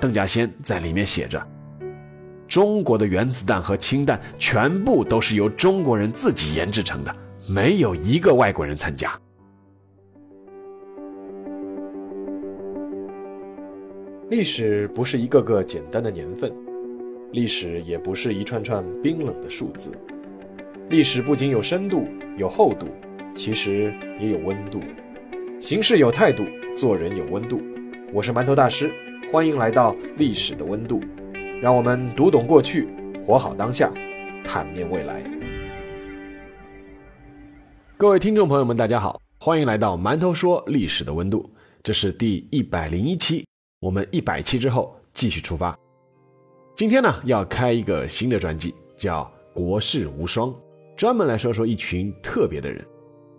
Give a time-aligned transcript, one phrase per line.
[0.00, 1.44] 邓稼先在里面写着
[2.46, 7.12] ：“中国的原子弹和氢弹全部都是由中国人自己研制成的，
[7.48, 9.10] 没有一个外国人参加。”
[14.30, 16.52] 历史不是一个个简单的年份，
[17.32, 19.90] 历史也不是一串串冰冷的数字。
[20.90, 22.06] 历史不仅有深度、
[22.36, 22.86] 有厚度，
[23.34, 24.80] 其实也有温度。
[25.58, 27.60] 行事有态度，做人有温度。
[28.12, 28.92] 我是馒头大师，
[29.30, 31.02] 欢迎来到历史的温度，
[31.60, 32.88] 让我们读懂过去，
[33.22, 33.92] 活好当下，
[34.42, 35.22] 坦面未来。
[37.98, 41.50] 各位听众朋友们，大家好，欢迎来到馒头说历史的温度，
[41.82, 43.44] 这是第一百零一期。
[43.80, 45.78] 我们一百期之后继续出发。
[46.74, 50.48] 今天呢，要开一个新的专辑，叫《国士无双》，
[50.96, 52.82] 专门来说说一群特别的人。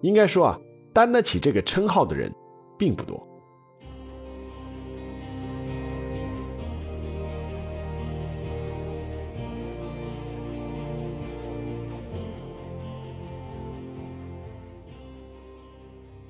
[0.01, 0.59] 应该说啊，
[0.93, 2.31] 担得起这个称号的人
[2.77, 3.27] 并不多。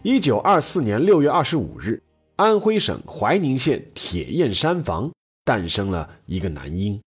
[0.04, 2.02] 一九二四年六月二十五日。
[2.36, 5.12] 安徽省怀宁县铁堰山房
[5.44, 6.98] 诞生了一个男婴。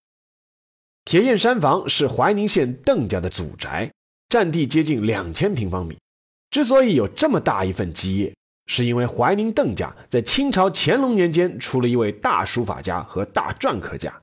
[1.07, 3.91] 铁堰山房是怀宁县邓家的祖宅，
[4.29, 5.97] 占地接近两千平方米。
[6.51, 14.15] 之所以有这么大一份基业，是因为怀宁邓家在清朝乾隆年间出了一位大书法家和大篆刻家，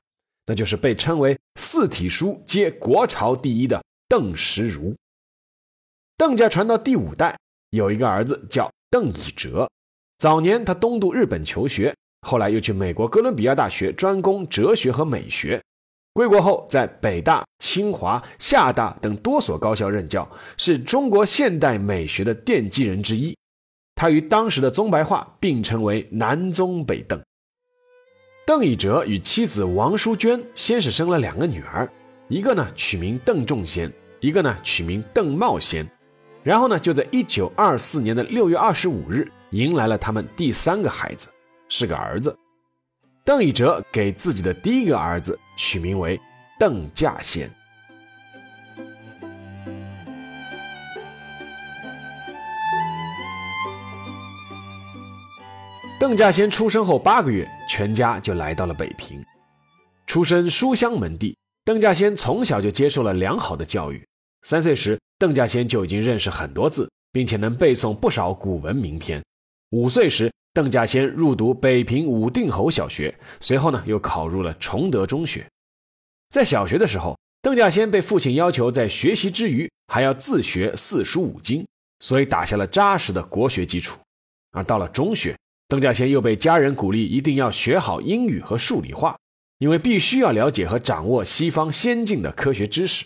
[0.46, 4.94] 那就是被称为四体书皆国朝第一的邓石如。
[6.16, 7.36] 邓家传到第五代，
[7.70, 9.68] 有一个儿子叫邓以哲。
[10.18, 15.60] 早年，他东渡日本求学，后来又去美国哥伦比亚大学专攻哲学和美学。
[16.12, 23.36] 归国后，在北大、清华、厦大等多所高校任教，是中国现代美学的奠基人之一。
[23.94, 27.22] 他与当时的宗白话并称为“南宗北邓”。
[28.44, 31.88] 邓以哲与妻子王淑娟先是生了两个女儿，
[32.28, 35.88] 一个呢取名邓仲先，一个呢取名邓茂先。
[36.42, 39.30] 然后呢，就在一九二四年的六月二十五日。
[39.50, 41.28] 迎来了他们第三个孩子，
[41.68, 42.38] 是个儿子。
[43.24, 46.20] 邓以哲给自己的第一个儿子取名为
[46.56, 47.50] 邓稼先。
[55.98, 59.20] 邓稼先出生后八个月，全家就来到了北平。
[60.06, 64.06] 出身书香门第，邓稼先从小就接受了良好的教育。
[64.42, 69.22] 三岁时，邓稼先就已经认识很多字，并且能背诵不少古文名篇。
[69.72, 75.46] 五岁时，邓稼先入读北平武定侯小学，随后呢又考入了崇德中学。
[76.30, 81.66] 在小学的时候，邓稼先被父亲要求在学习之余还要自学四书五经，
[81.98, 83.98] 所以打下了扎实的国学基础。
[84.52, 85.36] 而到了中学，
[85.68, 89.18] 邓稼先又被家人鼓励一定要学好英语和数理化，
[89.58, 93.04] 因为必须要了解和掌握西方先进的科学知识。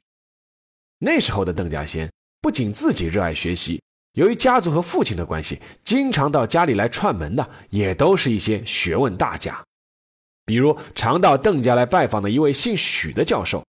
[1.04, 2.10] 那时候的邓稼先
[2.40, 3.78] 不仅自己热爱学习。
[4.14, 9.62] 由于家族和父亲的关系，经常到家里来串门的也都是一些学问大家，
[10.46, 13.62] 比如常到邓家来拜访的一位姓许的教授。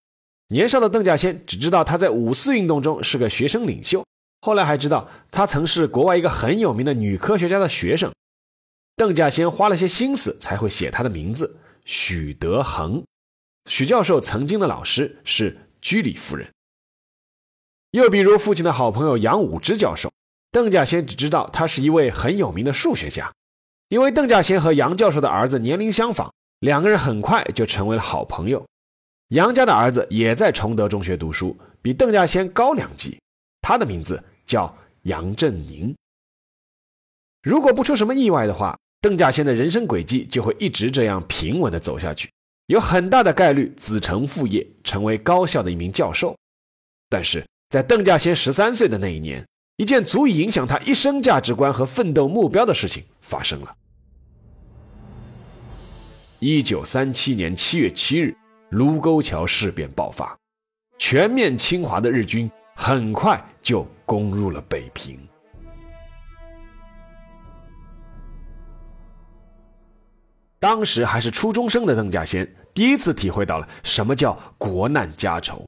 [0.47, 4.06] 年少的邓稼先只知道他在五四运动中是个学生领袖，
[4.41, 8.13] 后来还知道他曾是国外一个很有名的女科学家的学生。
[8.96, 13.03] 邓稼先花了些心思才会写他的名字许德恒。
[13.67, 16.47] 许教授曾经的老师是居里夫人。
[18.01, 20.11] 又比如父亲的好朋友杨武之教授。
[20.51, 23.31] 邓稼先只知道他是一位很有名的数学家，
[23.89, 26.29] 因为邓稼先和杨教授的儿子年龄相仿，
[26.59, 28.66] 两个人很快就成为了好朋友。
[29.29, 33.17] 杨家的儿子也在崇德中学读书，比邓稼先高两级，
[33.61, 34.73] 他的名字叫
[35.03, 35.95] 杨振宁。
[37.44, 42.29] 如果不出什么意外的话，邓稼先的人生轨迹就会一直这样平稳地走下去，
[42.67, 46.35] 有很大的概率子承父业，成为高校的一名教授。
[47.09, 49.46] 但是在邓稼先十三岁的那一年。
[49.78, 53.76] 一件足以影响他一生价值观和奋斗目标的事情发生了。
[56.40, 58.34] 一九三七年七月七日，
[58.70, 60.38] 卢沟桥事变爆发，
[60.97, 65.20] 全面侵华的日军很快就攻入了北平。
[70.58, 75.66] 当时还是初中生的邓稼先，第一次体会到了什么叫国难家仇。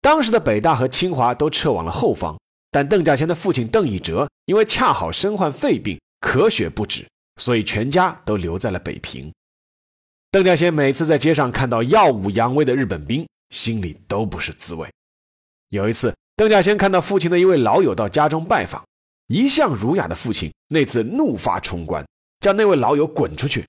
[0.00, 2.38] 当时的北大和清华都撤往了后方。
[2.70, 7.06] 但邓稼先的父亲邓以哲因为恰好身患肺病，咳血不止，
[7.40, 9.32] 所以全家都留在了北平。
[10.30, 14.86] 邓稼先每次在街上看到耀武扬威的日本兵，心里都不是滋味。
[15.70, 18.84] 有一次，邓稼先看到父亲的一位老友到家中拜访，
[19.28, 22.06] 一向儒雅的父亲那次怒发冲冠，
[22.40, 23.66] 叫那位老友滚出去。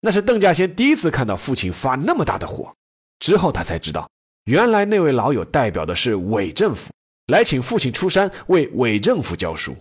[0.00, 2.74] 那是邓稼先第一次看到父亲发那么大的火。
[3.18, 4.08] 之后他才知道，
[4.44, 6.90] 原来那位老友代表的是伪政府，
[7.26, 9.76] 来请父亲出山为伪政府教书。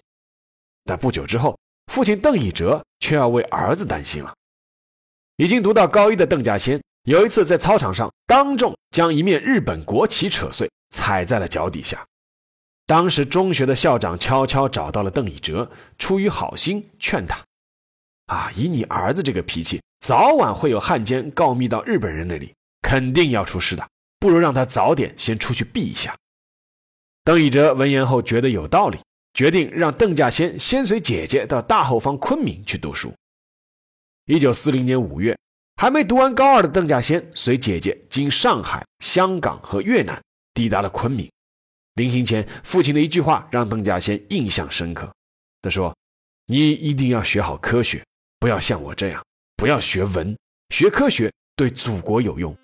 [0.83, 1.57] 但不久之后，
[1.91, 4.33] 父亲邓以哲却要为儿子担心了。
[5.37, 12.05] 已经读到高一的邓稼先，有一次在操场上当众将一面日本国旗扯碎，踩在了脚底下。
[12.85, 17.39] 当时中学的校长悄悄找到了邓以哲，出于好心劝他
[18.27, 23.87] ：“啊，以你儿子这个脾气，早晚会有汉奸告密到日本人那里，肯定要出事的。
[24.21, 26.15] 不如让他早点先出去避一下。”
[27.25, 29.00] 邓以哲闻言后觉得有道理，
[29.33, 33.13] 决定让邓稼先先随姐姐到大后方昆明去读书。
[34.25, 35.38] 一九四零年五月，
[35.75, 40.21] 还没读完高二的邓稼先随姐姐经上海、香港和越南，
[40.53, 41.29] 抵达了昆明。
[41.95, 45.13] 临行前，父亲的一句话让邓稼先印象深刻。
[45.62, 45.95] 他说
[46.47, 48.03] ：“你一定要学好科学，
[48.39, 49.23] 不要像我这样，
[49.57, 50.38] 不要学文，
[50.69, 52.56] 学科学对祖国有用。”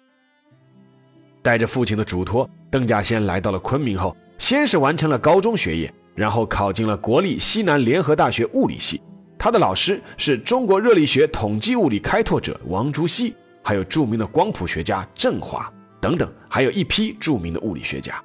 [1.47, 9.01] 带着父亲的嘱托，邓稼先来到了昆明后，先是完成了高中学业，然后考进了国立西南联合大学物理系。
[9.39, 13.33] 他的老师是中国热力学统计物理开拓者王竹溪，
[13.63, 15.71] 还有著名的光谱学家郑华
[16.01, 18.21] 等等，还有一批著名的物理学家。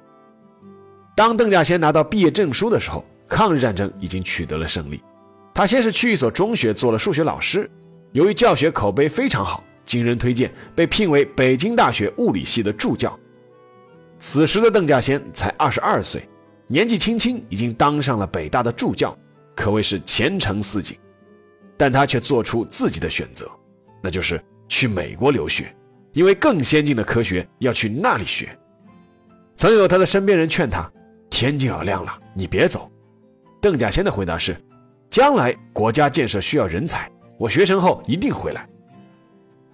[1.15, 5.01] 当邓稼先拿到毕业证书的时候，抗日战争已经取得了胜利。
[5.55, 7.71] 他先是去一所中学做了数学老师，
[8.11, 13.17] 由于教学口碑非常好，经人推荐被聘为北京大学物理系的助教。
[14.19, 16.27] 此时的邓稼先才二十二岁，
[16.67, 19.17] 年纪轻轻已经当上了北大的助教，
[19.55, 20.97] 可谓是前程似锦。
[21.75, 23.49] 但他却做出自己的选择，
[24.01, 25.75] 那就是去美国留学，
[26.13, 28.57] 因为更先进的科学要去那里学。
[29.57, 30.89] 曾有他的身边人劝他
[31.29, 32.89] ：“天就要亮了，你别走。”
[33.59, 34.55] 邓稼先的回答是
[35.09, 38.67] ：“将来国家建设需要人才，我学成后一定回来。”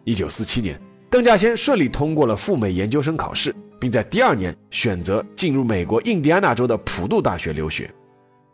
[0.09, 0.75] 一九四七年，
[1.07, 7.87] 邓稼先顺利通过了赴美研究生考试，并在第二年选择进入美国印第安纳州的普渡大学留学。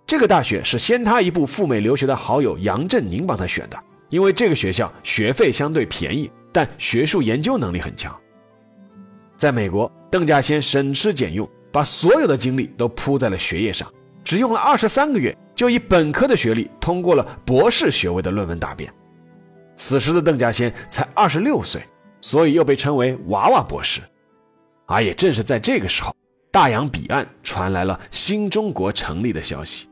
[0.06, 8.13] 这个大学是先他一步赴美留学的好友杨振宁帮他选的，因为这个学校学费相对便宜，但学术研究能力很强。
[9.38, 13.90] 在美国，邓稼先省吃俭用，把所有的精力都扑在了学业上，
[14.25, 18.94] 只用了二十三个月，就以本科的学历通过了博士学位的论文答辩。
[19.75, 21.81] 此时的邓稼先才二十六岁，
[22.22, 24.01] 所以又被称为“娃娃博士”。
[24.88, 26.16] 而也正是在这个时候，
[26.51, 29.88] 大洋彼岸传来了新中国成立的消息。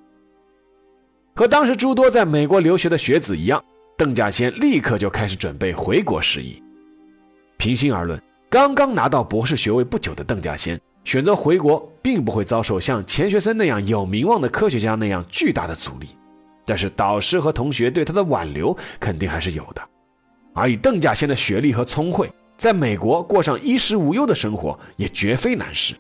[1.36, 3.64] 和当时诸多在美国留学的学子一样，
[3.98, 6.62] 邓稼先立刻就开始准备回国事宜。
[7.58, 16.10] 平心而论，刚刚拿到博士学位不久的邓稼先选择回国，并不会遭受像钱学森那样有名望的科学家那样巨大的阻力。
[16.66, 19.82] 但是导师和同学对他的挽留肯定还是有的。
[20.54, 25.96] 而以邓稼先的学历和聪慧，在美国过上衣食无忧的生活也绝非难事。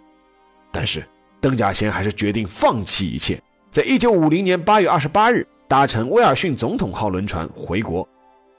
[0.71, 1.03] 但是
[1.41, 3.41] 邓稼先还是决定放弃一切。
[3.71, 8.07] 在一九五零年八月二十八日，搭乘威尔逊总统号轮船回国，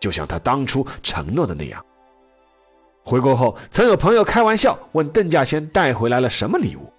[0.01, 1.85] 就像他当初承诺的那样。
[3.05, 6.93] 回国后，曾有朋友开玩笑问邓稼先带回来了什么礼物，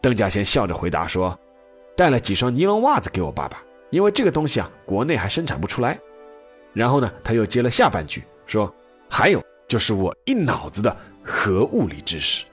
[0.00, 1.36] 邓稼先笑着回答说
[1.96, 3.60] ：“带了几双尼龙袜子给我爸爸，
[3.96, 5.98] 因为这个东西啊，国内还生产不出来。”
[6.74, 8.70] 然后呢，他又接了下半句说
[9.08, 12.44] ：“还有就是我一脑子的核物理知识。”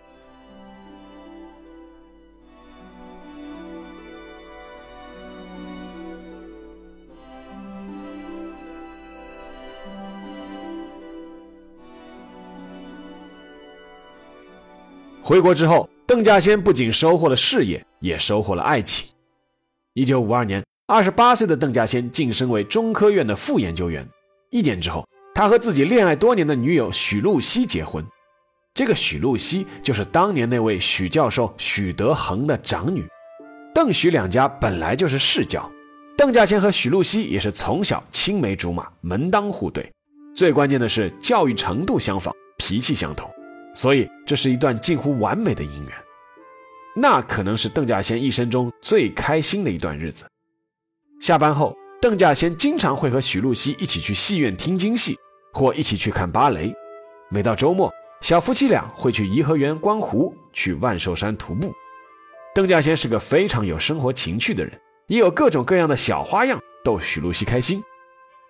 [15.22, 19.10] 回国之后，邓稼先不仅收获了事业，也收获了爱情。
[19.94, 24.08] 一九五二年，二十八岁的邓稼先晋升为中科院的副研究员。
[24.52, 28.06] 一年之后，他和自己恋爱多年的女友许露西结婚。
[28.76, 33.08] 这个许露西就是当年那位许教授许德衡的长女。
[33.74, 35.68] 邓许两家本来就是世交，
[36.16, 39.92] 邓稼先和许露西也是从小青梅竹马，门当户对。
[40.36, 43.28] 最关键的是教育程度相仿，脾气相投。
[43.74, 45.92] 所以，这是一段近乎完美的姻缘，
[46.96, 50.24] 那可能是邓稼先一生中最开心的一段日子。
[51.24, 55.18] 下班后，邓稼先经常会和许露西一起去戏院听京戏，
[55.54, 56.76] 或一起去看芭蕾。
[57.30, 57.90] 每到周末，
[58.20, 61.72] 小夫妻俩会去颐和园观湖，去万寿山徒步。
[62.54, 64.78] 邓稼先是个非常有生活情趣的人，
[65.08, 67.82] 也有各种各样的小花样逗许露西开心，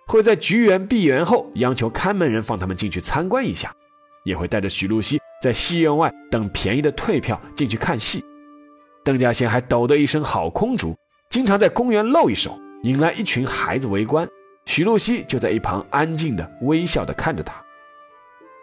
[0.08, 3.72] 会在菊园闭园后央求看门人放他们进去参观一下。
[4.24, 8.24] 也会带着许露西在戏院外等便宜的退票进去看戏。
[9.04, 10.96] 邓稼先还抖得一身好空竹，
[11.30, 14.28] 经常在公园露一手，引来一群孩子围观。
[14.66, 17.54] 许露西就在一旁安静的微笑的看着他。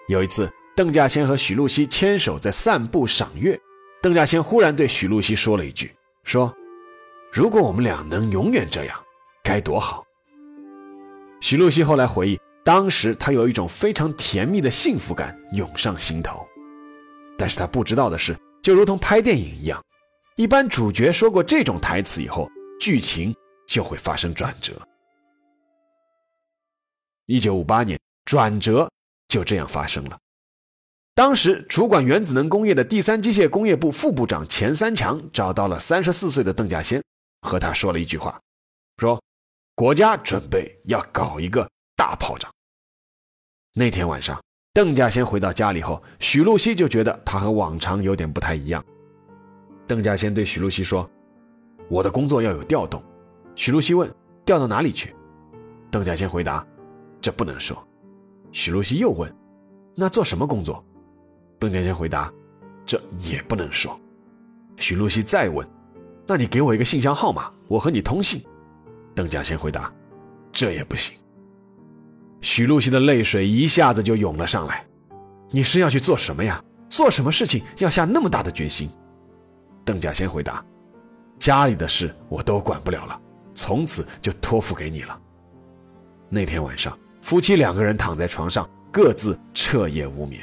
[0.07, 3.59] 有一次，邓稼先和许露西牵手在散步赏月，
[4.01, 5.91] 邓稼先忽然对许露西说了一句
[6.23, 6.51] ：“说，
[7.31, 8.99] 如果我们俩能永远这样，
[9.43, 10.03] 该多好。”
[11.39, 16.43] 许露西后来回忆，当时她有一种非常甜蜜的幸福感涌上心头，
[17.37, 19.83] 但是她不知道的是，就如同拍电影一样，
[20.35, 22.49] 一般主角说过这种台词以后，
[22.79, 23.35] 剧情
[23.71, 24.73] 就会发生转折。
[27.25, 28.91] 一九五八年，转折
[29.29, 30.19] 就这样发生了。
[31.15, 37.01] 当时主管原子能工业的第三机械工业部副部长钱三强找到了三十四岁的邓稼先，
[37.47, 38.37] 和他说了一句话，
[38.97, 39.23] 说
[39.73, 42.51] ：“国家准备要搞一个大炮仗。”
[43.73, 48.83] 那天晚上，邓稼先回到家里后，许露西就觉得他和往常有点不太一样。
[49.87, 51.09] 邓稼先对许露西说
[51.89, 53.01] ：“我的工作要有调动。”
[53.55, 54.12] 许露西问
[54.46, 55.13] ：“调到哪里去？”
[55.91, 56.65] 邓稼先回答。
[57.22, 57.77] 这不能说，
[58.51, 59.31] 许露西又问
[59.96, 60.84] ：“那做什么工作？”
[61.60, 62.31] 邓稼先回答
[62.86, 64.00] ：“这也不能说。”
[64.77, 65.67] 许露西再问
[66.25, 68.41] ：“那你给我一个信箱号码，我和你通信。”
[69.13, 69.93] 邓稼先回答
[70.51, 71.15] ：“这也不行。”
[72.41, 74.84] 许露西的泪水一下子就涌了上来。
[75.51, 76.63] 你是要去做什么呀？
[76.89, 78.89] 做什么事情要下那么大的决心？
[79.86, 80.65] 邓稼先回答
[81.38, 83.22] ：“家里的事我都管不了了，
[83.53, 85.20] 从此就托付给你了。”
[86.29, 86.98] 那天晚上。
[87.22, 90.41] 夫妻两个人躺在床上，各自彻夜无眠。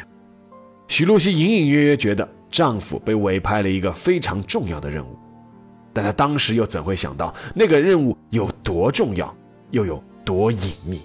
[0.86, 5.18] 许露西隐隐约约觉得丈夫被委派了一个非常重要的任务，
[5.92, 9.36] 但她当时又怎会想到那个任务有多重要，
[9.72, 11.02] 又有多隐秘？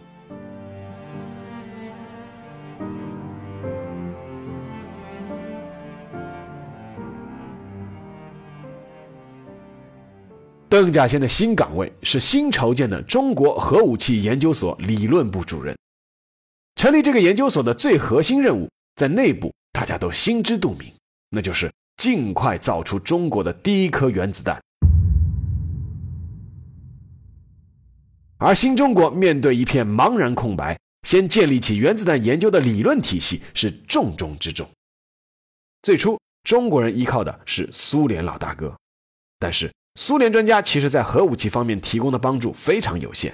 [10.73, 15.77] 邓稼先的新岗位是新筹建的中国核武器研究所理论部主任。
[16.73, 20.91] 成立这个研究所的最核心任务，在内部大家都心知肚明，
[21.29, 24.59] 那就是尽快造出中国的第一颗原子弹。
[28.39, 30.75] 而新中国面对一片茫然空白，
[31.07, 34.67] 先建立起原子弹研究的理论体系是重中之重。
[35.83, 38.75] 最初，中国人依靠的是苏联老大哥，
[39.37, 39.71] 但是。
[39.95, 43.33] 苏联专家其实，在核武器方面提供的帮助非常有限。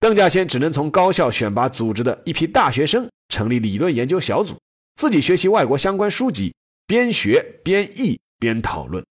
[0.00, 4.56] 邓稼先只能从高校选拔组织的一批大学生，成立理论研究小组，
[4.94, 6.54] 自己学习外国相关书籍，
[6.86, 9.04] 边学边译边讨论。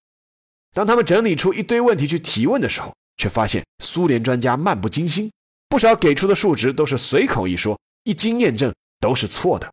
[0.73, 5.29] 当他们整理出一堆问题去提问的时候，却发现苏联专家漫不经心，
[5.67, 9.69] 不少给出的数值都是随口一说，一经验证都是错的。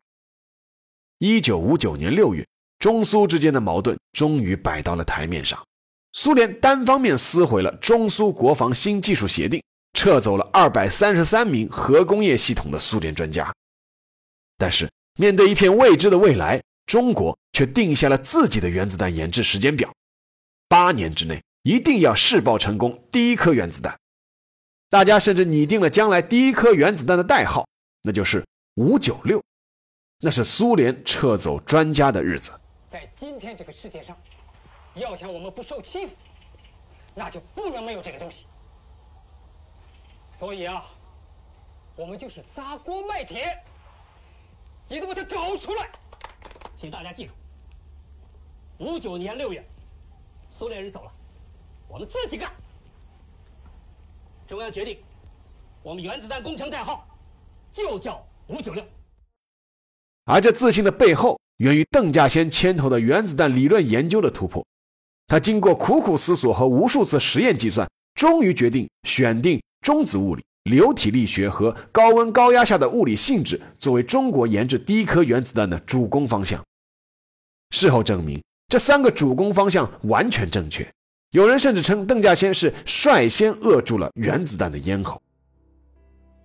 [1.19, 2.45] 一九五九年六月，
[2.77, 5.65] 中苏之间的矛盾终于摆到了台面上。
[6.15, 13.53] 苏联单方面撕毁了中苏国防新技术协定，撤走了二百三十三名核工业系统的苏联专家。
[14.57, 19.93] 但是，面对一片未知的未来，中国却定下了自己的原子弹研制时间表：
[20.69, 23.99] 八年之内一定要试爆成功第一颗原子弹。
[24.89, 27.67] 大家甚至拟定了将来第一颗原子弹的代号，
[28.03, 28.41] 那就是
[28.79, 29.43] “五九六”，
[30.23, 32.53] 那是苏联撤走专家的日子。
[32.89, 34.15] 在今天这个世界上。
[34.95, 36.13] 要想我们不受欺负，
[37.13, 38.45] 那就不能没有这个东西。
[40.37, 40.85] 所以啊，
[41.95, 43.57] 我们就是砸锅卖铁，
[44.89, 45.89] 也得把它搞出来。
[46.75, 47.33] 请大家记住，
[48.79, 49.63] 五九年六月，
[50.57, 51.11] 苏联人走了，
[51.89, 52.51] 我们自己干。
[54.47, 54.99] 中央决定，
[55.83, 57.05] 我们原子弹工程代号
[57.73, 58.85] 就叫五九六。
[60.25, 64.65] 而这自信的背后，源于邓稼先牵头的原子弹理论研究的突破。
[65.27, 76.63] 他经过苦苦思索和无数次实验计算，终于决定选定中子物理、流体力学和高温高压下的物理性质作为中国研制第一颗原子弹的主攻方向。
[77.71, 80.87] 事后证明，这三个主攻方向完全正确。
[81.31, 85.21] 有人甚至称邓稼先是率先扼住了原子弹的咽喉。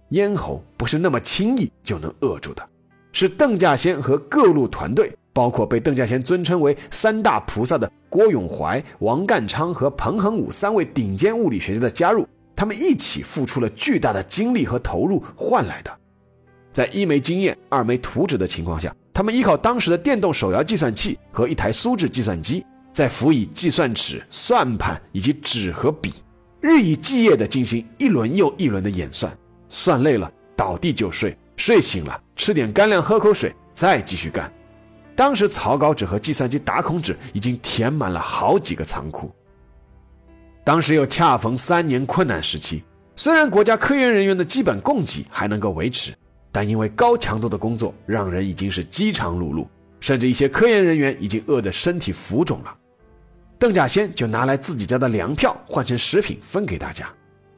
[0.09, 2.69] 咽喉不是那么轻易就能扼住的，
[3.13, 5.17] 是邓稼先和各路团队。
[5.41, 15.91] 包括被邓稼先尊称为三大菩萨的郭永怀、王淦昌和彭恒武三位顶尖物理学家的加入，他们一起付出了巨大的精力和投入换来的。
[16.73, 26.13] 在一没经验、二没图纸的情况下，他们依靠当时的电动手摇计算器和一台苏制计算机，在辅以计算尺、算盘以及纸和笔，
[26.61, 29.35] 日以继夜地进行一轮又一轮的演算。
[29.71, 34.53] 算累了，倒地就睡；睡醒了，吃点干粮，喝口水，再继续干。
[35.21, 39.31] 当时草稿纸和计算机打孔纸已经填满了好几个仓库。
[40.65, 42.83] 当时又恰逢三年困难时期，
[43.17, 46.15] 虽然国家科研人员的基本供给还能够维持，
[46.51, 49.67] 但因为高强度的工作，让人已经是饥肠辘辘，
[50.01, 52.75] 甚至一些科研人员已经饿得身体浮肿了。
[53.59, 57.07] 邓稼先就拿来自己家的粮票换成食品分给大家，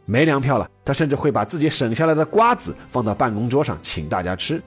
[0.04, 4.60] 没粮票了，他甚至会把自己省下来的瓜子放到办公桌上请大家吃。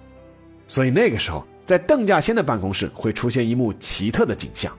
[0.65, 4.71] 所以那个时候，在邓稼先的办公室会出现一幕奇特的景象：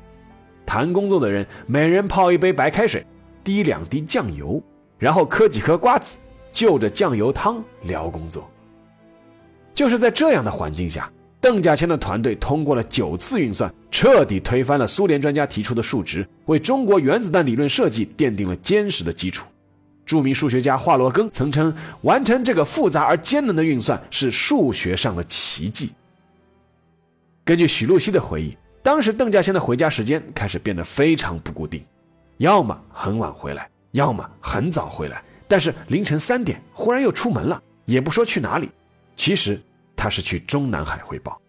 [0.64, 3.05] 谈工作的人每人泡一杯白开水，
[3.43, 4.62] 滴两滴酱油，
[4.97, 6.16] 然后嗑几颗瓜子，
[6.52, 8.49] 就着酱油汤聊工作。
[9.75, 19.45] 就是在这样的环境下，邓稼先的团队通过了九次运算，彻底推翻了苏联专家提出的数值，为中国原子弹理论设计奠定了坚实的基础。
[20.05, 25.90] 著名数学家华罗庚曾称，完成这个复杂而艰难的运算是数学上的奇迹。
[27.46, 31.80] 根据许露西的回忆，当时邓稼先的回家时间开始变得非常不固定，
[32.38, 38.68] 要么很晚回来，要么很早回来，但是凌晨三点忽然又出门了，也不说去哪里。
[39.14, 39.62] 其实
[39.94, 41.40] 他是去中南海汇报。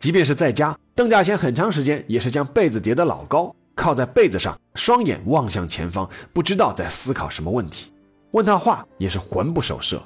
[0.00, 7.92] 即便是在家，邓稼先很长时间也是将被子叠得老高，靠在被子上，双眼望向前方，不知道在思考什么问题。
[8.32, 10.02] 问他话也是魂不守舍。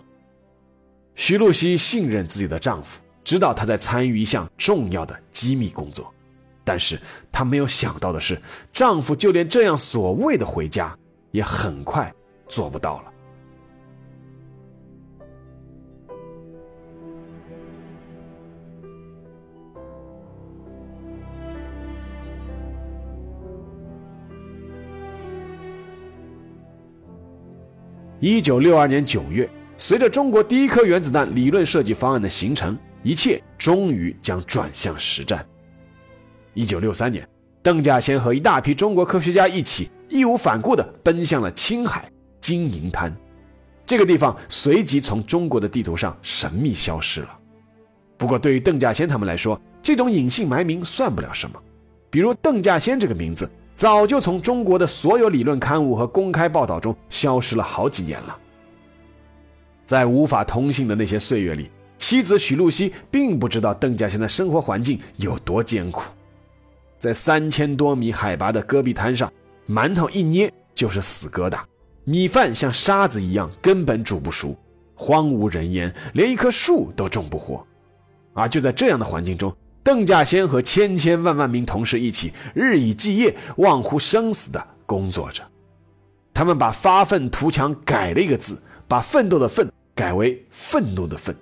[1.14, 3.00] 徐露西信任自己的丈夫，
[3.30, 6.12] 知道他在参与一项重要的机密工作，
[6.64, 6.98] 但是
[7.30, 8.36] 她没有想到的是，
[8.72, 10.98] 丈夫就连这样所谓的回家，
[11.30, 12.12] 也很快
[12.48, 13.04] 做不到了。
[28.18, 35.46] 一九六二年九月，随着中国第一颗原子弹理论设计方案的形成，一切终于将转向实战。
[36.54, 37.28] 一九六三年，
[37.62, 43.14] 邓稼先和一大批中国科学家一起义无反顾地奔向了青海金银滩，
[43.86, 47.38] 这个地方随即从中国的地图上神秘消失了。
[48.16, 51.60] 不过，对于邓稼先他们来说，这种隐姓埋名算不了什么。
[52.10, 53.50] 比如邓稼先这个名字。
[53.76, 58.38] 早就从中国的所有理论刊物和公开报道中消失了好几年了。
[59.86, 66.02] 在无法通信的那些岁月里，妻子许露西并不知道邓稼先的生活环境有多艰苦。
[66.98, 69.30] 在三千多米海拔的戈壁滩上，
[69.68, 71.60] 馒头一捏就是死疙瘩，
[72.04, 74.56] 米饭像沙子一样根本煮不熟，
[74.94, 77.64] 荒无人烟，连一棵树都种不活。
[78.32, 85.42] 而就在这样的环境中，邓稼先和千千万万名同事一起日以继夜、忘乎生死地工作着。
[86.32, 91.36] 他们把发愤图强改了一个字，把奋斗的奋改为愤怒的愤。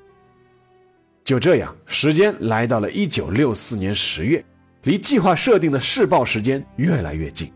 [1.29, 4.43] 就这样，时间来到了一九六四年十月，
[4.85, 7.53] 离计划设定的试爆时间越来越近。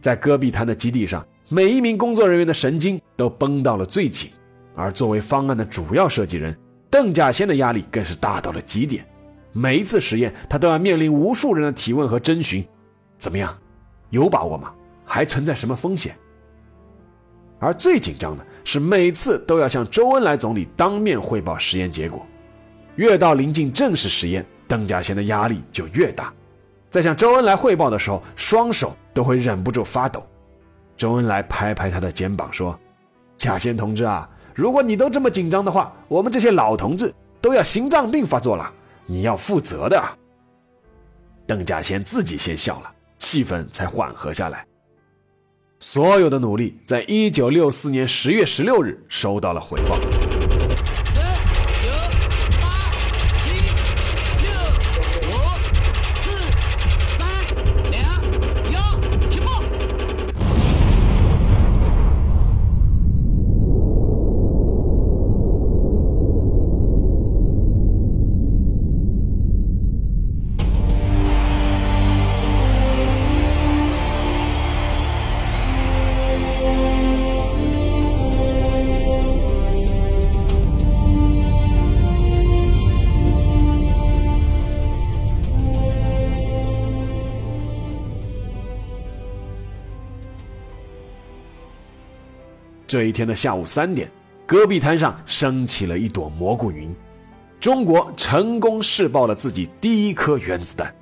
[0.00, 4.30] 在戈壁滩的基地上，每一名工作人员的神经都绷到了最紧，
[4.76, 6.56] 而作为方案的主要设计人，
[6.88, 9.04] 邓稼先的压力更是大到了极点。
[9.52, 12.64] 每一次实验，他都要面临无数人的提问和征询：
[13.18, 13.58] 怎么样？
[14.10, 14.72] 有把握吗？
[15.04, 16.14] 还存在什么风险？
[17.58, 22.24] 而最紧张的是，每次都要向周恩来总理当面汇报实验结果。
[22.98, 26.34] 越到临近正式实验，邓稼先的压力就越大。
[26.90, 30.26] 在向周恩来汇报的时候，双手都会忍不住发抖。
[30.96, 32.76] 周恩来拍拍他的肩膀说
[33.38, 38.74] ：“稼先同志啊，如果你都这么紧张的话，我们这些老同志都要心脏病发作了。”
[39.06, 40.02] 你要负责的。
[41.46, 44.66] 邓稼先自己先笑了，气氛才缓和下来。
[45.78, 50.27] 所有的努力，在一九六四年十月十六日收到了回报。
[92.88, 94.10] 这一天的下午三点，
[94.46, 96.90] 戈壁滩上升起了一朵蘑菇云，
[97.60, 100.92] 中国成功试爆了自己第一颗原子弹。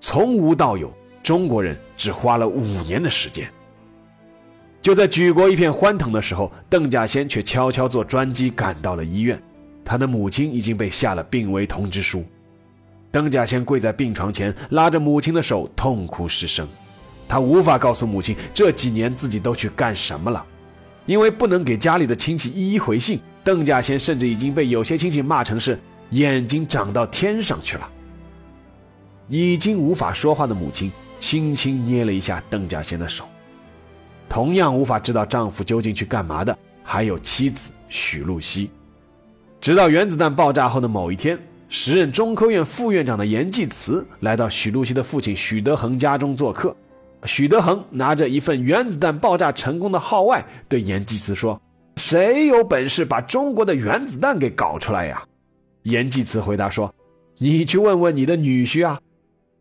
[0.00, 0.92] 从无到有，
[1.22, 3.48] 中国人只花了五年的时间。
[4.82, 9.40] 就在举国一片欢腾的时候，邓稼先却悄悄坐专机赶到了医院，
[9.84, 12.24] 他的母亲已经被下了病危通知书。
[13.12, 16.68] 邓稼先跪在病床前，拉着母亲的手，痛哭失声。
[17.28, 20.44] 他无法告诉母亲这几年自己都去干什么了。
[21.06, 25.78] 因为不能给家里的亲戚一一回信，邓稼先甚至已经被有些亲戚骂成是
[26.10, 27.88] 眼睛长到天上去了。
[29.28, 33.24] 已经无法说话的母亲轻轻捏了一下邓稼先的手。
[34.28, 38.70] 同样无法知道丈夫究竟去干嘛的，还有妻子许露西。
[39.60, 41.38] 直到原子弹爆炸后的某一天，
[41.68, 46.76] 时任中科院副院长的严济慈来到许露西的父亲许德恒家中做客。
[47.26, 51.60] 许德恒拿着一份原子弹爆炸成功的号外，对严济慈说
[51.96, 55.22] ：“谁有本事把中国的原子弹给搞出来呀？”
[55.82, 56.94] 严济慈回答说
[57.38, 59.00] ：“你去问问你的女婿啊。”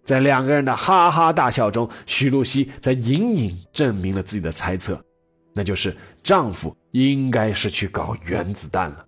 [0.05, 5.03] 在两个人的哈哈大笑中，许露西在隐隐证明了自己的猜测，
[5.53, 9.03] 那就是丈夫应该是去搞原子弹了。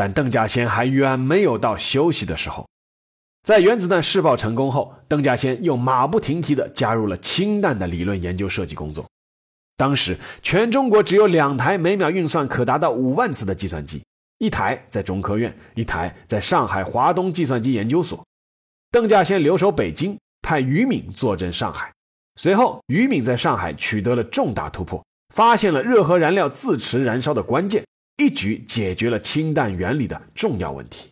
[0.00, 2.66] 但邓稼先还远没有到休息的时候。
[3.42, 9.04] 在原子弹试爆成功后，邓稼先又马不停蹄地加入了氢弹的理论研究设计工作。
[9.76, 14.02] 当时，全中国只有两台每秒运算可达到五万次的计算机，
[14.38, 18.24] 一台在中科院，一台在上海华东计算机研究所。
[18.90, 21.92] 邓稼先留守北京，派于敏坐镇上海。
[22.36, 27.84] 随后，于敏在上海取得了重大突破，发现了热核燃料自持燃烧的关键，
[28.20, 31.08] 一举解决了氢弹原理的重要问题。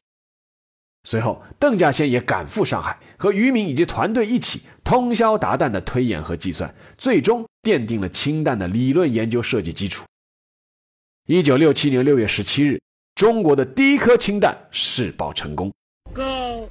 [1.04, 10.04] 随后，邓稼先也赶赴上海，和于敏以及团队一起通宵达旦的推演和计算，最终奠定了氢弹的理论研究设计基础。
[11.26, 12.78] 一九六七年六月十七日，
[13.14, 15.72] 中国的第一颗氢弹试爆成功。
[16.14, 16.68] 九、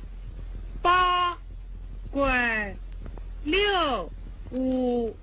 [0.83, 1.35] 八、
[2.11, 2.75] 拐、
[3.43, 4.11] 六、
[4.51, 5.15] 五、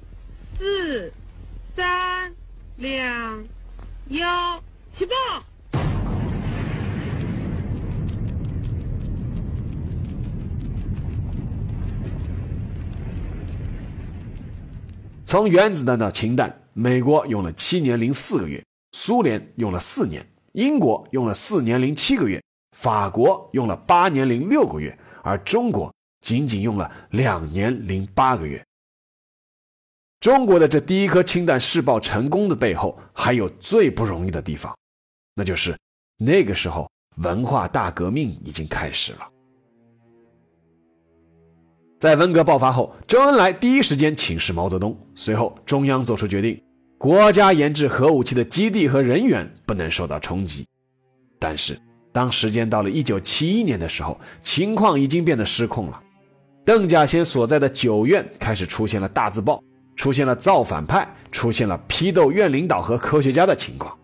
[0.59, 1.13] 四、
[1.77, 2.35] 三、
[2.79, 3.45] 两、
[4.09, 4.61] 幺，
[4.97, 5.15] 起爆！
[15.25, 22.41] 从原子弹到氢弹，美国用了七年零四个月，苏联用了四年，英国用了四年零七个月，
[22.77, 28.65] 法国用了八年零六个月，而中国仅仅用了两年零八个月。
[30.21, 34.75] 中国的这第一颗氢弹试爆成功的背后，还有最不容易的地方，
[35.35, 35.77] 那就是
[36.19, 39.29] 那个时候文化大革命已经开始了。
[41.99, 44.95] 在文革爆发后，周恩来第一时间请示毛泽东。
[45.15, 46.61] 随后，中央作出决定，
[46.99, 50.67] 国家研制核武器的基地和人员不能受到冲击。
[51.39, 51.79] 但是，
[52.13, 56.03] 当时间到了1971年的时候，情况已经变得失控了。
[56.63, 59.63] 邓稼先所在的九院开始出现了大字报，
[59.97, 63.97] 出现了造反派，出现了批斗院领导和科学家的情况。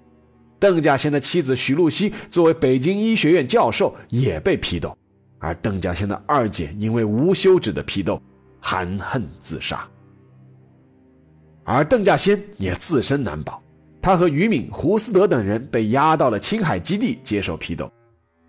[0.61, 4.97] 邓稼先的妻子徐露西作为北京医学院教授，也被批斗。
[5.39, 8.21] 而邓稼先的二姐因为无休止的批斗，
[8.61, 9.89] 含恨自杀。
[11.65, 13.63] 而邓稼先也自身难保，
[14.03, 17.91] 他和于敏、胡思德等人被押到了青海基地接受批斗。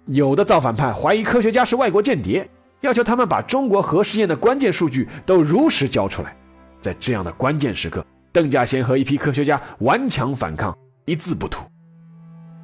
[0.07, 2.45] 有的造反派怀疑科学家是外国间谍，
[2.81, 6.35] 要求他们把中国核试验的关键数据都如实交出来。
[6.81, 11.63] 在这样的关键时刻，邓稼先和一批科学家顽强反抗，一字不吐。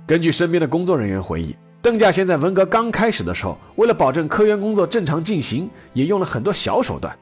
[0.08, 1.54] 根据身边的工作人员回忆。
[1.82, 7.14] 邓稼先在文革刚开始的时候，为了保证科研工作正常进行，也用了很多小手段。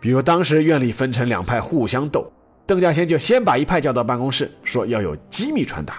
[0.00, 2.30] 比如当时院里分成两派互相斗，
[2.66, 5.96] 邓稼先就先把一派叫到办公室，说要有机密传达；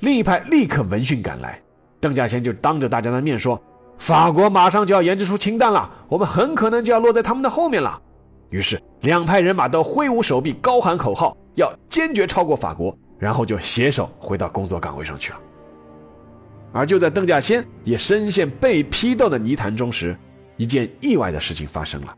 [0.00, 1.60] 另一派立刻闻讯赶来，
[2.00, 3.60] 邓稼先就当着大家的面说
[3.96, 8.00] ：“法国马上就要研制出氢弹了，我们很可能就要落在他们的后面了。”
[8.50, 15.38] 于是两派人马都挥舞手臂，高喊口号，要坚决超过法国，然后就携手回到工作岗位上去了。
[16.72, 20.16] 而就在邓稼先也深陷被批斗的泥潭中时，
[20.56, 22.16] 一件意外的事情发生了。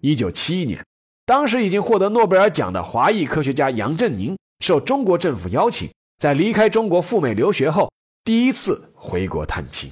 [0.00, 0.84] 一九七一年，
[1.26, 7.90] 当时已经获得诺贝尔奖的华裔科学家杨振宁受中国政府邀请，在离开中国赴美留学后，
[8.22, 9.90] 第一次回国探亲。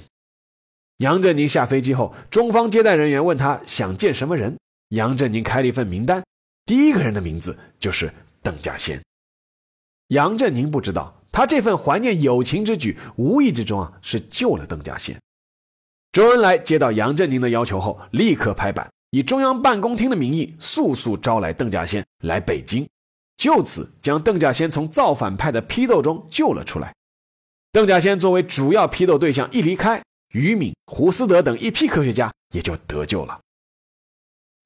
[0.97, 4.57] 杨振宁下飞机后，中方接待人员问他想见什么人，
[4.89, 6.23] 杨振宁开了一份名单，
[6.65, 9.01] 第一个人的名字就是邓稼先。
[10.09, 11.19] 杨振宁不知道。
[11.33, 15.19] 他这份怀念友情之举，无意之中啊，是救了邓稼先。
[16.11, 22.87] 周恩来接到杨振宁的要求后，立刻拍板，以中央办公厅的名义，速速招来邓稼先来北京，
[23.35, 26.93] 就此将邓稼先从造反派的批斗中救了出来。
[27.71, 33.39] 邓稼先作为主要批斗对象一离开，于敏、胡思德等一批科学家也就得救了。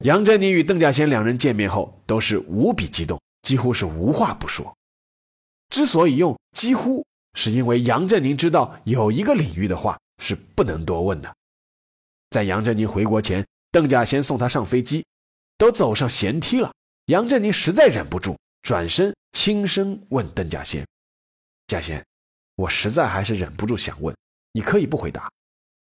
[0.04, 4.76] 杨振宁与邓稼先两人见面后，都是无比激动，几乎是无话不说。
[5.68, 11.34] 之所以用几乎是因为杨振宁知道有一个领域的话是不能多问的。
[12.30, 15.04] 在杨振宁回国前，邓稼先送他上飞机，
[15.56, 16.72] 都走上舷梯了，
[17.06, 20.86] 杨振宁实在忍不住，转身轻声问邓稼先
[21.68, 22.04] ：“稼先，
[22.56, 24.14] 我实在还是忍不住想问，
[24.52, 25.30] 你可以不回答。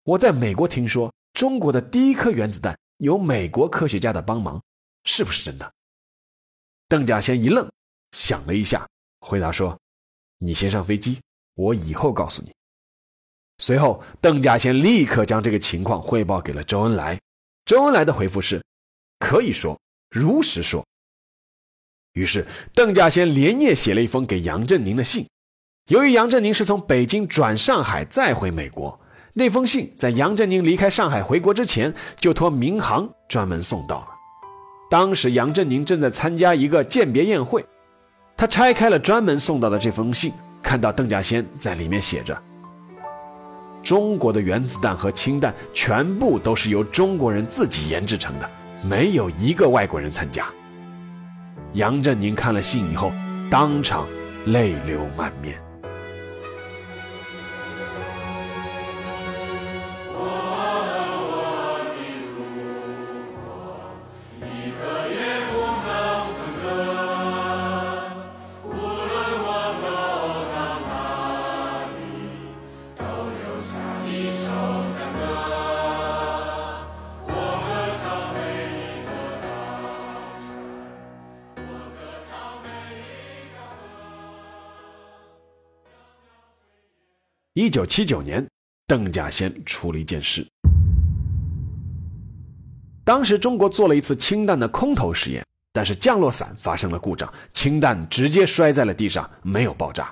[0.04, 4.62] 我在美国听说，中国的第一颗原子弹有美国科学家的帮忙，
[5.04, 5.74] 是不是真的？”
[6.90, 7.70] 邓稼先一愣，
[8.12, 8.88] 想了一下，
[9.26, 9.76] 回答说
[10.38, 11.20] ：“你先上飞机，
[11.56, 12.54] 我以后告诉你。”
[13.58, 17.20] 随后，邓稼先立刻将这个情况汇报给了周恩来。
[17.66, 18.62] 周恩来的回复是
[19.18, 19.80] ：“可以说，
[20.12, 20.86] 如实说。”
[22.14, 25.26] 于是，邓稼先连夜写了一封给杨振宁的信。
[25.88, 29.00] 由于杨振宁是从北京转上海再回美国，
[29.34, 34.08] 那封信在杨振宁离开上海回国之前就托民航专门送到了。
[34.90, 37.66] 当时，杨振宁正在参加一个饯别宴会，
[38.38, 42.38] 他拆开了专门送到的这封信，看到邓稼先在里面写着。
[43.82, 48.50] 中国的原子弹和氢弹全部都是由中国人自己研制成的，
[48.82, 50.48] 没有一个外国人参加。
[51.74, 53.12] 杨振宁看了信以后，
[53.50, 54.08] 当场
[54.48, 55.65] 泪流满面。
[87.58, 88.46] 一九七九年，
[88.86, 90.46] 邓稼先出了一件事。
[93.06, 95.42] 当时中国做了一次氢弹的空投实验，
[95.72, 100.12] 但是降落伞发生了故障，氢弹直接摔在了地上，没有爆炸。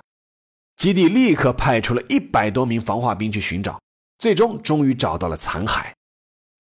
[0.78, 3.78] 基地立刻派出了一百多名防化兵去寻找，
[4.20, 5.92] 最终终于找到了残骸，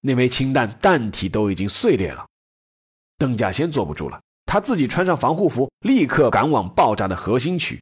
[0.02, 2.26] 那枚氢弹弹体都已经碎裂了。
[3.17, 7.82] 邓稼先坐不住了，他自己穿上防护服，立刻赶往爆炸的核心区。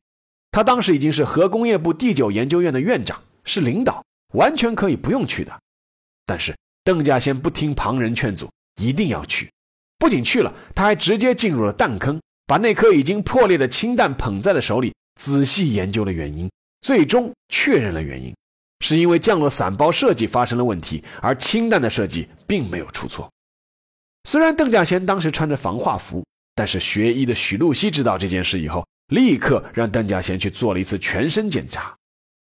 [0.52, 5.62] 他当时已经是核工业部第九研究院的院长，是领导，完全可以不用去的。
[6.26, 9.50] 但是邓稼先不听旁人劝阻，一定要去。
[9.98, 18.36] 不仅去了，他还直接进入了弹坑，把那颗已经破裂的氢弹捧在了手里，仔细研究了原因，最终确认了原因，
[18.82, 23.32] 是因为降落伞包设计发生了问题，而氢弹的设计并没有出错。
[24.26, 28.86] 虽然邓稼先当时穿着防化服，但是学医的许露西知道这件事以后。
[29.12, 31.94] 立刻让邓稼先去做了一次全身检查，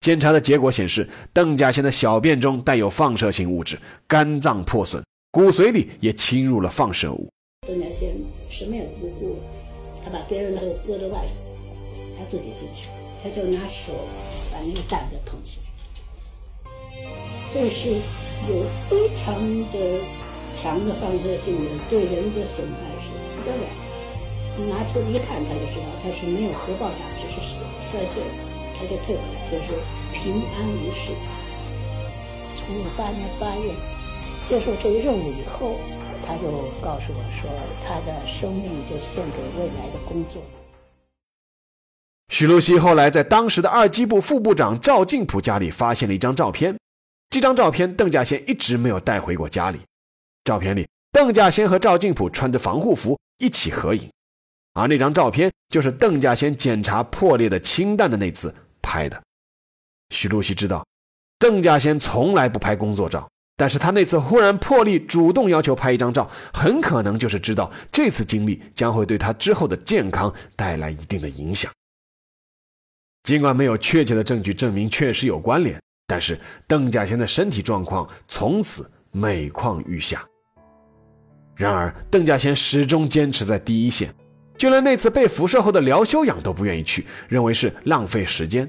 [0.01, 7.29] 检查的结果显示，邓稼先的小便中带有放射性物质，肝脏破损，骨髓里也侵入了放射物。
[7.65, 8.17] 邓稼先
[8.51, 9.39] 什么也不顾，
[10.05, 11.35] 他把别人都搁在外头，
[12.19, 12.89] 他自己进去，
[13.23, 13.93] 他就拿手
[14.51, 15.67] 把那个蛋给捧起来。
[17.55, 17.89] 这是
[18.49, 19.41] 有非常
[19.71, 20.01] 的
[20.57, 23.88] 强的放射性的，对人的损害是不得了。
[24.67, 27.41] 拿出一看，他就知道他是没有核爆炸，只是
[27.81, 28.31] 摔碎了，
[28.75, 29.73] 他就退了，就是
[30.13, 31.13] 平安无事。
[32.57, 33.73] 从五八年八月
[34.49, 35.77] 接受这个任务以后，
[36.27, 36.51] 他就
[36.83, 37.49] 告诉我说，
[37.87, 40.43] 他的生命就献给未来的工作。
[42.31, 46.77] 许禄熙后来在当时的二机部副部长赵敬普家里发现了一张照片，
[47.31, 49.81] 这张照片邓稼先一直没有带回过家里。
[50.45, 54.11] 照片里，邓稼先和赵敬普穿着防护服一起合影。
[54.79, 59.21] 而那张照片就是邓稼先检查破裂的氢弹的那次拍的。
[60.11, 60.87] 许露西知道，
[61.39, 71.71] 邓稼先从来不拍工作照，但是他那次忽然破例主动要求拍一张照，很可能就是知道这次经历将会对他之后的健康带来一定的影响。
[73.25, 80.27] 尽管没有确切的证据证明确实有关联，但是邓稼先的身体状况从此每况愈下。
[81.55, 84.15] 然而，邓稼先始终坚持在第一线。
[84.59, 88.69] 就连那次被辐射后的疗休养都不愿意去，认为是浪费时间。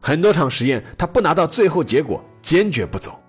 [0.00, 3.20] 很多场实验，他不拿到最后结果，坚决不走。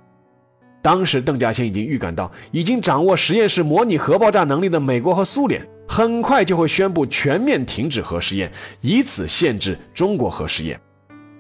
[0.80, 10.80] 当时邓稼先已经预感到，已经掌握实验室模拟核爆炸能力的美国和苏联，很快就会宣布全面停止核试验，以此限制中国核试验。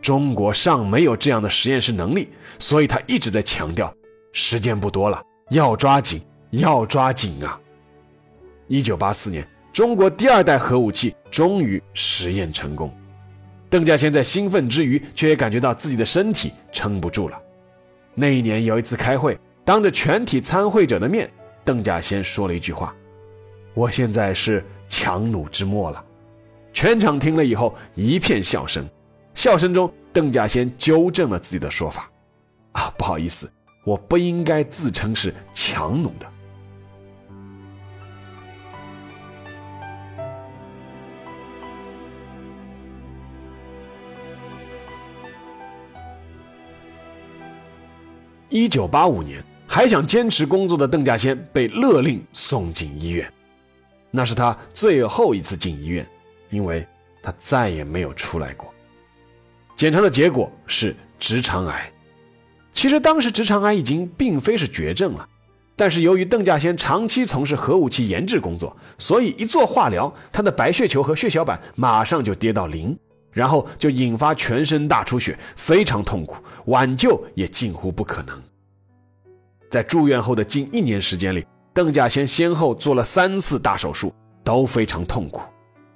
[0.02, 3.94] 中国尚没有这样的实验室能力，所以他一直在强调，
[4.34, 7.60] 时间不多了，要抓紧，要抓紧啊！
[8.68, 9.48] 一九八四年。
[9.78, 12.92] 中国第二代核武器终于实验成功，
[13.70, 17.40] 邓稼先在兴奋之余，却也感觉到自己的身体撑不住了。
[18.16, 21.32] 那一年有一次开会，当着全体参会者的面，
[21.64, 22.92] 邓稼先说了一句话
[23.76, 26.04] ：“我现在是强弩之末了。”
[26.74, 28.84] 全场听了以后一片笑声，
[29.36, 32.10] 笑声中，邓稼先纠正了自己的说法
[32.74, 33.48] ：“啊，不好意思，
[33.86, 36.26] 我不应该自称是强弩的。”
[48.50, 53.30] 一九八五年，还想坚持工作的邓稼先被勒令送进医院，
[54.10, 56.08] 那是他最后一次进医院，
[56.50, 56.88] 因为
[57.22, 58.74] 他再也没有出来过。
[59.76, 61.92] 检查的结果是直肠癌。
[62.72, 65.28] 其实当时直肠癌已经并非是绝症了，
[65.76, 72.98] 但是由于邓稼先长期从事核武器研制工作，所以一做化疗，他的白血球和血小板马上就跌到零。
[73.32, 78.42] 然后就引发全身大出血，非常痛苦，挽救也近乎不可能。
[79.70, 84.14] 在住院后的近一年时间里，邓稼先先后做了三次大手术，
[84.44, 85.42] 都非常痛苦。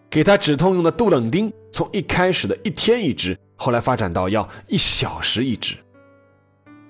[0.09, 5.77] 给他止痛用的杜冷丁，从一开始的一天一支，后来发展到要一小时一支。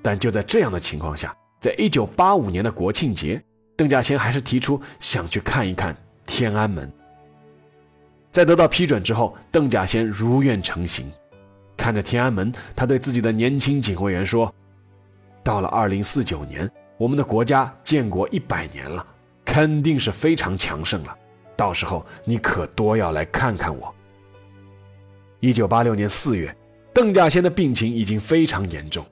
[0.01, 3.39] 但就在这样的情况下，在一九八五年的国庆节，
[3.77, 6.91] 邓稼先还是提出想去看一看天安门。
[8.31, 11.11] 在得到批准之后，邓稼先如愿成行。
[11.75, 14.53] 看着天安门，他对自己的年轻警卫员说
[15.43, 19.05] ：“到了二零四九年，我们的国家建国一百年了，
[19.43, 21.13] 肯定是非常强盛了。
[21.57, 23.93] 到时候你可多要来看看我。”
[25.41, 26.55] 一九八六年四月，
[26.93, 29.03] 邓稼先的病情已经非常严重，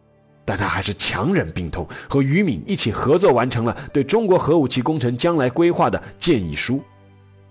[0.46, 6.82] 但他还是强忍病痛，和于敏一起合作完成了对中国核武器工程将来规划的建议书。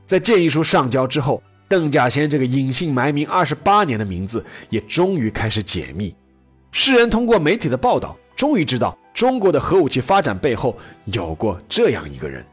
[0.06, 6.14] 在建议书上交之后，邓稼先这个隐姓埋名二十八年的名字也终于开始解密，
[6.72, 12.44] 世人通过媒体的报道，终于知道中国的核武器发展背后有过这样一个人。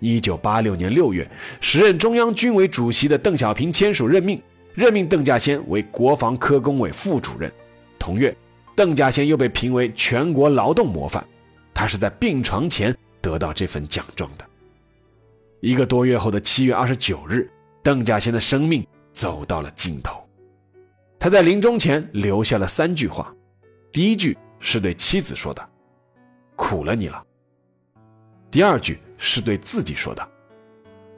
[0.00, 1.30] 一九八六年六月，
[1.60, 4.42] 时任中央军委主席的邓小平签署任命，
[4.74, 7.52] 任命邓稼先为国防科工委副主任。
[8.00, 8.36] 同月，
[8.74, 11.24] 邓稼先又被评为全国劳动模范，
[11.72, 14.44] 他是在病床前得到这份奖状的。
[15.62, 17.48] 一个多月后的七月二十九日，
[17.84, 20.20] 邓稼先的生命走到了尽头。
[21.20, 23.32] 他在临终前留下了三句话，
[23.92, 25.64] 第一句是对妻子说的
[26.56, 27.24] ：“苦了你了。”
[28.50, 30.28] 第二句是对自己说的：“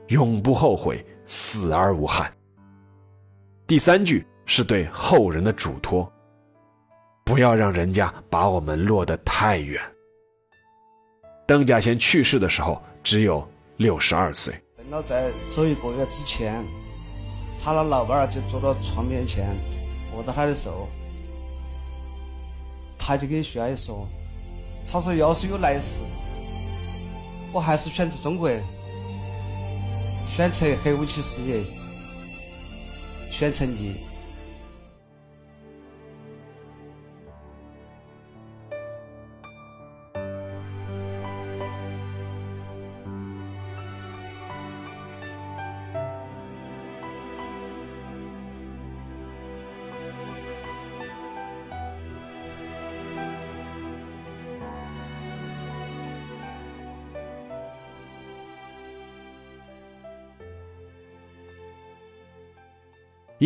[0.08, 2.30] 永不后悔，死而无憾。”
[3.66, 6.12] 第三句是对后人的嘱托
[7.24, 9.82] ：“不要让人家把我们落得太远。”
[11.48, 13.42] 邓稼先去世的时候只有。
[13.76, 14.54] 六十二岁。
[14.76, 16.64] 等到在走一个月之前，
[17.62, 19.56] 他的老伴儿就坐到床面前，
[20.14, 20.88] 握着他的手，
[22.98, 24.06] 他就跟徐阿姨说
[24.86, 26.00] ：“他说要是有来世，
[27.52, 28.50] 我还是选择中国，
[30.28, 31.64] 选择核武器事业，
[33.30, 33.96] 选成绩。”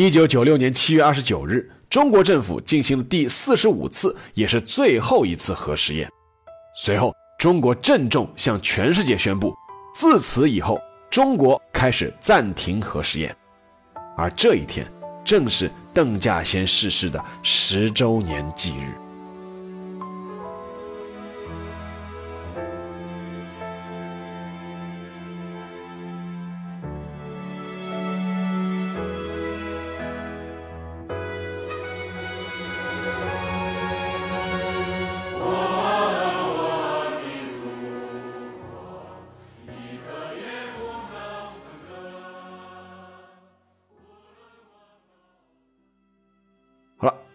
[0.00, 6.08] 一九九六年七月二十九日，中国政府进行了第四十五次，也是最后一次核试验。
[6.84, 9.52] 随后，中国郑重向全世界宣布，
[9.96, 10.80] 自此以后，
[11.10, 13.36] 中国开始暂停核试验。
[14.16, 14.86] 而这一天，
[15.24, 18.92] 正是邓稼先逝世的十周年忌日。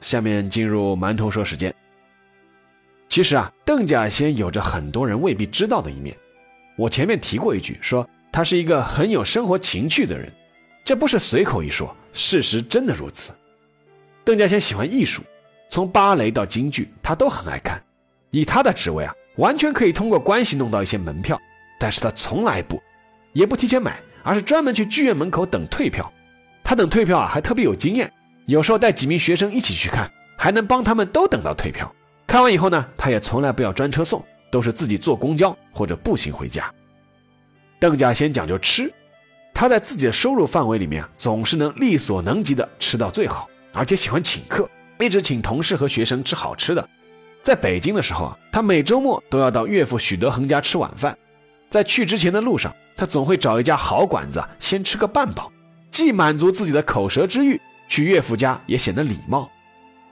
[0.04, 1.74] 下面进入馒头说时间。
[3.08, 6.16] 其实啊，邓稼先有着很多人未必知道的一面。
[6.76, 10.32] 我前面提过一句，说他是一个很有生活情趣的人，
[10.84, 13.32] 这不是随口一说，事实真的如此。
[14.26, 15.22] 邓稼先喜欢艺术，
[15.70, 17.82] 从芭蕾到京剧，他都很爱看。
[18.32, 21.40] 以他的职位啊，完全可以通过关系弄到一些门票，
[21.80, 22.82] 但是他从来不，
[23.32, 26.12] 也不提前买，而是专门去剧院门口等退票。
[26.64, 28.12] 他等退票啊，还特别有经验。
[28.46, 31.94] 有时候带几名学生一起去看，还能帮他们都等到退票。
[32.28, 36.72] 看完以后呢，他也从来不要专车送，都是自己坐公交或者步行回家。
[37.80, 38.92] 邓稼先讲究吃，
[39.54, 44.70] 他在自己的收入范围里面总是能力所能及的吃到最好，而且喜欢请客，
[45.00, 46.90] 一直请同事和学生吃好吃的。
[47.42, 51.18] 在北京的时候啊，他每周末都要到岳父许德恒家吃晚饭。
[51.70, 55.52] 在去之前的路上，他总会找一家好馆子，先吃个半饱，
[55.92, 59.50] 既满足自己的口舌之欲，去岳父家也显得礼貌。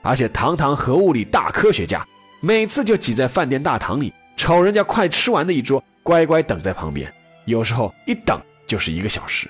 [0.02, 2.06] 而且堂堂核物理大科学家，
[2.40, 7.12] 每次就挤在饭店大堂里，瞅人家快吃完的一桌，乖乖等在旁边。
[7.44, 9.48] 有时候一等就是一个小时。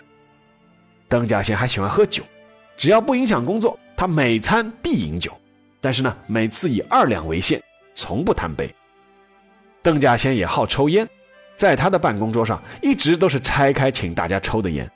[1.08, 2.22] 邓稼先还喜欢喝酒，
[2.76, 5.32] 只要不影响工作，他每餐必饮酒，
[5.80, 7.62] 但是呢，每次以二两为限。
[7.94, 8.74] 从不贪杯。
[9.82, 11.06] 邓稼先也好抽烟，
[11.54, 14.90] 在他的办公桌上一直都是拆开请大家抽的烟。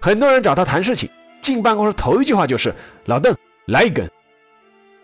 [0.00, 1.08] 很多人找他谈事情，
[1.40, 2.74] 进办公室头一句话就是
[3.06, 3.36] ：“老邓，
[3.66, 4.10] 来一根。”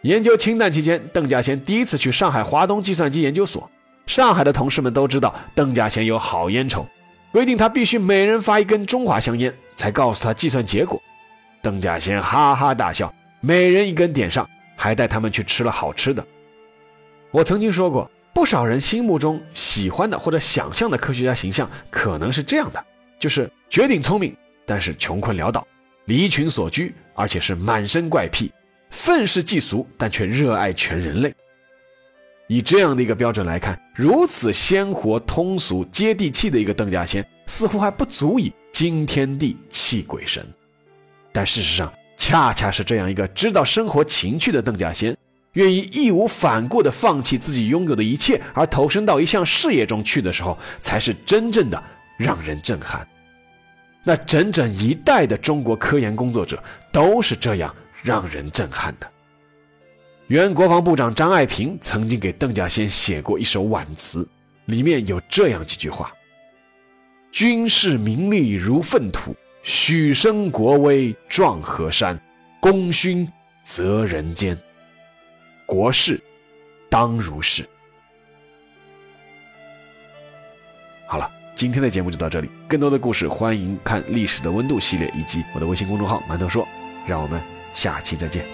[0.02, 3.68] 研究氢弹期间，邓稼先第一次去上海华东计算机研究所。
[4.06, 6.86] 上海的同事们都知道邓稼先有好烟抽，
[7.32, 11.02] 规定他必须每人发一根中华香烟，才告诉他计算结果。
[11.60, 16.24] 邓稼先哈哈大笑，每人一根点上，还带他们去吃了好吃的。
[17.32, 22.84] 我曾经说过，不少人心目中喜欢的或者想象的科学家形象可能是这样的：
[23.18, 25.66] 就是绝顶聪明，但是穷困潦倒，
[26.06, 28.50] 离群所居，而且是满身怪癖，
[28.90, 31.34] 愤世嫉俗，但却热爱全人类。
[32.48, 40.46] 以这样的一个标准来看，如此鲜活、通俗、接地气的一个邓稼先，似乎还不足以惊天地、泣鬼神。
[41.32, 45.16] 但事实上，恰恰是这样一个知道生活情趣的邓稼先。
[45.54, 51.82] 愿意义无反顾地放弃自己拥有的一切，而投身到一项事业中去的时候，才是真正的
[52.16, 53.08] 让人震撼。
[54.08, 59.10] 那整整一代的中国科研工作者都是这样让人震撼的。
[60.28, 64.24] 原国防部长张爱萍曾经给邓稼先写过一首挽词，
[64.66, 66.12] 里面有这样几句话
[67.32, 69.34] ：“军事名利如粪土，
[69.64, 72.16] 许生国威壮河山，
[72.60, 73.28] 功勋
[73.64, 74.56] 泽人间。”
[75.66, 76.20] 国事
[76.88, 77.64] 当如是。
[81.08, 82.50] 好了，今天的节目就到这里。
[82.68, 86.68] 更多的故事，欢迎看《历史的温度》系列以及我的微信公众号“馒头说”。
[87.08, 87.40] 让我们
[87.72, 88.44] 下期再见。